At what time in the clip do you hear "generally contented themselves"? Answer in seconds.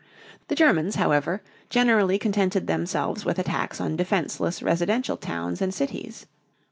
1.69-3.23